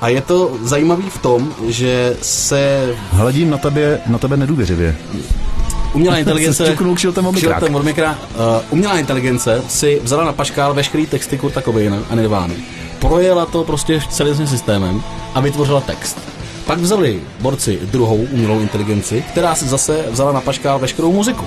A 0.00 0.08
je 0.08 0.20
to 0.20 0.50
zajímavý 0.62 1.10
v 1.10 1.18
tom, 1.18 1.52
že 1.68 2.16
se 2.22 2.94
Hledím 3.10 3.50
na 3.50 3.58
tebe, 3.58 4.00
na 4.06 4.18
tebe 4.18 4.36
nedůvěřivě. 4.36 4.96
umělá 5.92 6.16
inteligence... 6.24 6.76
Kšiltem 6.94 7.26
o 7.26 7.32
mikrák. 7.32 7.56
kšiltem 7.58 7.74
od 7.74 7.84
uh, 7.84 7.94
umělá 8.70 8.98
inteligence 8.98 9.62
si 9.68 10.00
vzala 10.02 10.24
na 10.24 10.32
paškál 10.32 10.74
veškerý 10.74 11.06
texty 11.06 11.38
Kurta 11.38 11.62
Cobaina 11.62 11.98
a 12.10 12.14
Nirvány. 12.14 12.54
Projela 12.98 13.46
to 13.46 13.64
prostě 13.64 14.00
celým 14.10 14.34
svým 14.34 14.46
systémem 14.46 15.02
a 15.34 15.40
vytvořila 15.40 15.80
text. 15.80 16.18
Pak 16.66 16.78
vzali 16.78 17.20
borci 17.40 17.78
druhou 17.82 18.16
umělou 18.16 18.60
inteligenci, 18.60 19.24
která 19.32 19.54
si 19.54 19.64
zase 19.64 20.04
vzala 20.10 20.32
na 20.32 20.40
paškál 20.40 20.78
veškerou 20.78 21.12
muziku. 21.12 21.44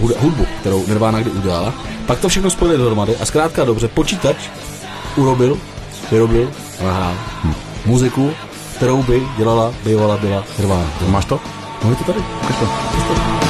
Hud- 0.00 0.16
Hudbu, 0.20 0.46
kterou 0.60 0.86
Nirvana 0.86 1.20
kdy 1.20 1.30
udělala. 1.30 1.74
Pak 2.06 2.20
to 2.20 2.28
všechno 2.28 2.50
spojili 2.50 2.78
dohromady 2.78 3.16
a 3.16 3.26
zkrátka 3.26 3.64
dobře, 3.64 3.88
počítač 3.88 4.36
urobil, 5.16 5.58
vyrobil 6.10 6.50
a 6.80 6.84
nahrál 6.84 7.14
hm. 7.44 7.54
muziku, 7.86 8.30
kterou 8.76 9.02
by 9.02 9.22
dělala, 9.36 9.74
bývala, 9.84 10.16
byla 10.16 10.44
Nirvana. 10.58 10.84
Máš 11.08 11.24
to? 11.24 11.40
No 11.84 11.90
je 11.90 11.96
to 11.96 12.04
tady. 12.04 12.18
Ukaž 12.42 12.56
to. 12.56 13.41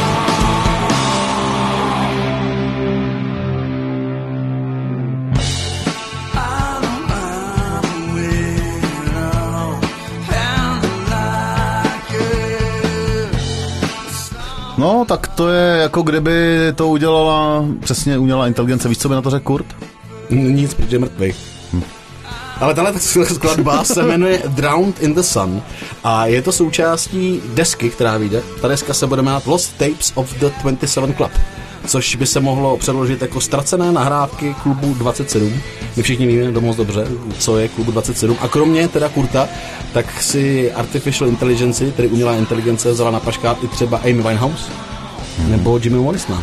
No, 14.83 15.05
tak 15.09 15.29
to 15.29 15.49
je 15.49 15.79
jako 15.83 16.03
kdyby 16.03 16.59
to 16.75 16.89
udělala 16.89 17.65
přesně 17.81 18.19
umělá 18.19 18.47
inteligence. 18.47 18.89
Víš, 18.89 18.99
co 18.99 19.09
by 19.09 19.15
na 19.15 19.23
to 19.23 19.31
řekl 19.31 19.45
Kurt? 19.45 19.67
Nic, 20.31 20.75
protože 20.75 20.97
je 20.97 21.01
mrtvý. 21.01 21.35
Ale 22.61 22.75
tahle 22.75 23.01
skladba 23.01 23.85
se 23.85 24.03
jmenuje 24.03 24.43
Drowned 24.49 25.03
in 25.03 25.15
the 25.15 25.21
Sun 25.21 25.63
a 26.05 26.27
je 26.27 26.43
to 26.43 26.53
součástí 26.53 27.43
desky, 27.55 27.91
která 27.91 28.17
vyjde. 28.17 28.43
Ta 28.61 28.69
deska 28.69 28.95
se 28.95 29.07
bude 29.07 29.23
jmenovat 29.23 29.47
Lost 29.47 29.79
Tapes 29.79 30.13
of 30.15 30.35
the 30.39 30.47
27 30.63 31.15
Club, 31.15 31.31
což 31.87 32.17
by 32.17 32.27
se 32.27 32.41
mohlo 32.41 32.77
přeložit 32.77 33.23
jako 33.23 33.41
ztracené 33.41 33.93
nahrávky 33.93 34.55
klubu 34.63 34.95
27. 34.95 35.53
My 35.97 36.03
všichni 36.03 36.27
víme 36.27 36.53
dost 36.53 36.77
dobře, 36.77 37.07
co 37.39 37.59
je 37.59 37.69
klubu 37.69 37.91
27. 37.91 38.37
A 38.41 38.49
kromě 38.49 38.89
teda 38.89 39.09
Kurta, 39.09 39.49
tak 39.93 40.23
si 40.23 40.73
Artificial 40.73 41.31
Intelligence, 41.31 41.91
tedy 41.91 42.09
umělá 42.09 42.37
inteligence, 42.37 42.91
vzala 42.91 43.11
na 43.11 43.21
paškát 43.21 43.65
i 43.65 43.69
třeba 43.69 43.99
Amy 43.99 44.13
Winehouse 44.13 44.73
nebo 45.49 45.81
Jimmy 45.83 45.99
Morrisona. 45.99 46.43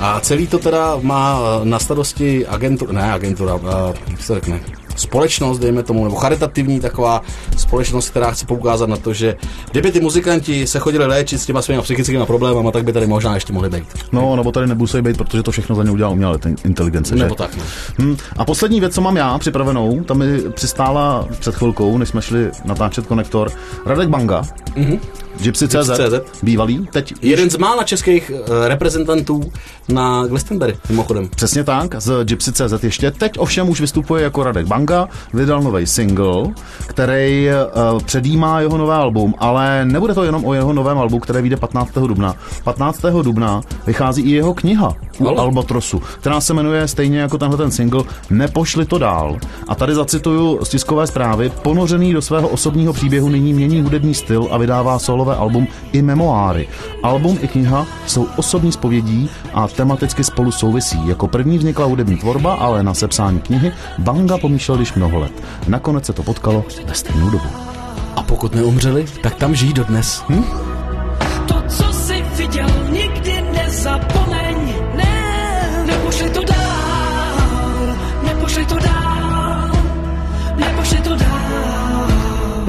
A 0.00 0.20
celý 0.20 0.46
to 0.46 0.58
teda 0.58 0.98
má 1.02 1.40
na 1.64 1.78
starosti 1.78 2.46
agentura, 2.46 2.92
ne 2.92 3.12
agentura, 3.12 3.60
jak 4.08 4.22
se 4.22 4.34
řekne, 4.34 4.60
společnost, 5.00 5.58
dejme 5.58 5.82
tomu, 5.82 6.04
nebo 6.04 6.16
charitativní 6.16 6.80
taková 6.80 7.22
společnost, 7.56 8.10
která 8.10 8.30
chce 8.30 8.46
poukázat 8.46 8.88
na 8.88 8.96
to, 8.96 9.12
že 9.12 9.36
kdyby 9.70 9.92
ty 9.92 10.00
muzikanti 10.00 10.66
se 10.66 10.78
chodili 10.78 11.06
léčit 11.06 11.40
s 11.40 11.46
těma 11.46 11.62
svými 11.62 11.82
psychickými 11.82 12.26
problémy, 12.26 12.72
tak 12.72 12.84
by 12.84 12.92
tady 12.92 13.06
možná 13.06 13.34
ještě 13.34 13.52
mohli 13.52 13.70
být. 13.70 13.84
No, 14.12 14.36
nebo 14.36 14.52
tady 14.52 14.66
nemusí 14.66 15.02
být, 15.02 15.16
protože 15.16 15.42
to 15.42 15.50
všechno 15.50 15.76
za 15.76 15.82
ně 15.82 15.90
udělá 15.90 16.10
umělá 16.10 16.38
inteligence. 16.64 17.16
že? 17.16 17.22
Nebo 17.22 17.34
tak, 17.34 17.56
no. 17.56 17.62
Hm. 17.98 18.16
A 18.36 18.44
poslední 18.44 18.80
věc, 18.80 18.94
co 18.94 19.00
mám 19.00 19.16
já 19.16 19.38
připravenou, 19.38 20.04
tam 20.04 20.18
mi 20.18 20.38
přistála 20.50 21.28
před 21.38 21.54
chvilkou, 21.54 21.98
než 21.98 22.08
jsme 22.08 22.22
šli 22.22 22.50
natáčet 22.64 23.06
konektor, 23.06 23.52
Radek 23.86 24.08
Banga, 24.08 24.42
mm-hmm. 24.76 24.98
Gypsy.cz, 25.40 25.74
Gypsy.cz. 25.74 26.42
bývalý, 26.42 26.88
teď 26.92 27.14
Jeden 27.22 27.50
z 27.50 27.56
mála 27.56 27.82
českých 27.82 28.30
uh, 28.34 28.66
reprezentantů 28.66 29.52
na 29.88 30.26
Glastonbury, 30.26 30.76
mimochodem. 30.88 31.28
Přesně 31.36 31.64
tak, 31.64 32.00
z 32.00 32.24
Gypsy.cz 32.24 32.82
ještě. 32.84 33.10
Teď 33.10 33.38
ovšem 33.38 33.68
už 33.68 33.80
vystupuje 33.80 34.22
jako 34.22 34.44
Radek 34.44 34.66
Banga, 34.66 35.08
vydal 35.34 35.62
nový 35.62 35.86
single, 35.86 36.42
který 36.86 37.48
uh, 37.92 38.00
předjímá 38.00 38.60
jeho 38.60 38.78
nové 38.78 38.94
album, 38.94 39.34
ale 39.38 39.84
nebude 39.84 40.14
to 40.14 40.24
jenom 40.24 40.44
o 40.44 40.54
jeho 40.54 40.72
novém 40.72 40.98
albu, 40.98 41.18
které 41.18 41.42
vyjde 41.42 41.56
15. 41.56 41.92
dubna. 41.94 42.34
15. 42.64 43.00
dubna 43.22 43.60
vychází 43.86 44.22
i 44.22 44.30
jeho 44.30 44.54
kniha 44.54 44.94
u 45.18 45.28
Ale. 45.28 45.38
Albatrosu, 45.38 46.02
která 46.20 46.40
se 46.40 46.54
jmenuje 46.54 46.88
stejně 46.88 47.18
jako 47.18 47.38
tenhle 47.38 47.58
ten 47.58 47.70
single 47.70 48.02
Nepošli 48.30 48.86
to 48.86 48.98
dál. 48.98 49.38
A 49.68 49.74
tady 49.74 49.94
zacituju 49.94 50.64
z 50.64 50.68
tiskové 50.68 51.06
zprávy, 51.06 51.52
ponořený 51.62 52.12
do 52.12 52.22
svého 52.22 52.48
osobního 52.48 52.92
příběhu 52.92 53.28
nyní 53.28 53.54
mění 53.54 53.82
hudební 53.82 54.14
styl 54.14 54.48
a 54.50 54.58
vydává 54.58 54.98
solové 54.98 55.29
album 55.34 55.66
i 55.92 56.02
memoáry. 56.02 56.68
Album 57.02 57.38
i 57.40 57.48
kniha 57.48 57.86
jsou 58.06 58.28
osobní 58.36 58.72
zpovědí 58.72 59.30
a 59.54 59.68
tematicky 59.68 60.24
spolu 60.24 60.52
souvisí. 60.52 61.08
Jako 61.08 61.28
první 61.28 61.58
vznikla 61.58 61.86
hudební 61.86 62.16
tvorba, 62.16 62.54
ale 62.54 62.82
na 62.82 62.94
sepsání 62.94 63.40
knihy 63.40 63.72
Banga 63.98 64.38
pomýšlel 64.38 64.80
již 64.80 64.94
mnoho 64.94 65.18
let. 65.18 65.32
Nakonec 65.68 66.06
se 66.06 66.12
to 66.12 66.22
potkalo 66.22 66.64
ve 66.86 66.94
stejnou 66.94 67.30
dobu. 67.30 67.48
A 68.16 68.22
pokud 68.22 68.54
neumřeli, 68.54 69.04
tak 69.22 69.34
tam 69.34 69.54
žijí 69.54 69.72
dodnes. 69.72 70.24
Hm? 70.28 70.44
To, 71.48 71.62
co 71.68 71.92
jsi 71.92 72.24
viděl, 72.36 72.68
nikdy 72.90 73.44
nezapomeň. 73.52 74.19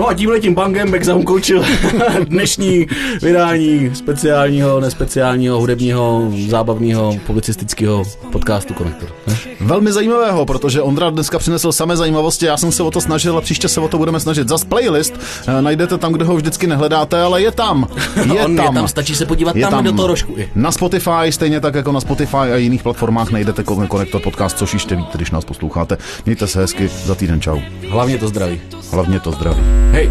No 0.02 0.08
a 0.08 0.14
tímhle 0.14 0.40
tím 0.40 0.54
bangem 0.54 0.92
Beck 0.92 1.06
zaunkončil 1.06 1.64
dnešní 2.28 2.88
vydání 3.22 3.92
speciálního, 3.94 4.80
nespeciálního, 4.80 5.60
hudebního, 5.60 6.32
zábavného, 6.48 7.16
publicistického 7.28 8.04
podcastu 8.32 8.74
Konektor. 8.74 9.10
Ne? 9.28 9.38
Velmi 9.60 9.92
zajímavého, 9.92 10.46
protože 10.46 10.82
Ondra 10.82 11.10
dneska 11.10 11.40
přinesl 11.40 11.72
samé 11.72 11.98
zajímavosti, 11.98 12.46
já 12.46 12.58
jsem 12.58 12.72
se 12.72 12.84
o 12.84 12.92
to 12.92 13.02
snažil 13.02 13.38
a 13.38 13.42
příště 13.42 13.68
se 13.68 13.80
o 13.80 13.88
to 13.88 13.98
budeme 13.98 14.20
snažit. 14.20 14.48
Zas 14.48 14.64
playlist 14.64 15.14
eh, 15.48 15.62
najdete 15.62 15.98
tam, 15.98 16.14
kde 16.14 16.26
ho 16.26 16.36
vždycky 16.36 16.68
nehledáte, 16.68 17.22
ale 17.22 17.42
je 17.42 17.52
tam. 17.52 17.88
Je 18.34 18.46
On 18.46 18.56
tam. 18.56 18.66
je 18.66 18.72
tam, 18.72 18.88
stačí 18.88 19.16
se 19.16 19.26
podívat 19.26 19.56
Je 19.56 19.68
tam, 19.68 19.84
do 19.84 19.92
toho 19.92 20.08
rožku. 20.08 20.34
i. 20.38 20.50
Na 20.56 20.72
Spotify, 20.72 21.32
stejně 21.32 21.60
tak 21.60 21.76
jako 21.76 21.92
na 21.92 22.02
Spotify 22.02 22.38
a 22.38 22.56
jiných 22.56 22.84
platformách 22.84 23.32
najdete 23.32 23.62
Kon- 23.62 23.88
Konektor 23.88 24.22
podcast, 24.22 24.58
což 24.58 24.74
již 24.74 24.84
víte, 24.84 24.98
když 25.16 25.32
nás 25.32 25.46
posloucháte. 25.46 25.98
Mějte 26.26 26.48
se 26.48 26.60
hezky, 26.60 26.88
za 27.06 27.16
týden 27.16 27.42
čau. 27.42 27.60
Hlavně 27.90 28.18
to 28.18 28.28
zdraví. 28.28 28.62
Hlavně 28.92 29.20
to 29.20 29.32
zdraví. 29.32 29.62
Hej. 29.92 30.10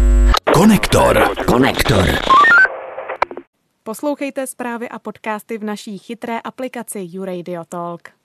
Konektor. 0.53 1.45
Konektor. 1.45 2.05
Poslouchejte 3.83 4.47
zprávy 4.47 4.89
a 4.89 4.99
podcasty 4.99 5.57
v 5.57 5.63
naší 5.63 5.97
chytré 5.97 6.39
aplikaci 6.39 7.07
YouRadio 7.11 7.65
Talk. 7.65 8.20